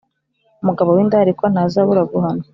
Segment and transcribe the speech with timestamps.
[0.61, 2.43] Umugabo w indarikwa ntazabura guhanwa